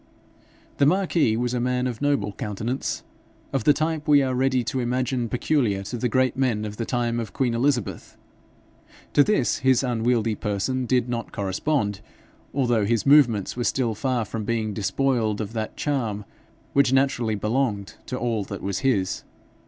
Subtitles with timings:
[0.77, 3.03] The marquis was a man of noble countenance,
[3.53, 6.87] of the type we are ready to imagine peculiar to the great men of the
[6.87, 8.17] time of queen Elizabeth.
[9.13, 12.01] To this his unwieldy person did not correspond,
[12.51, 16.25] although his movements were still far from being despoiled of that charm
[16.73, 19.23] which naturally belonged to all that was his.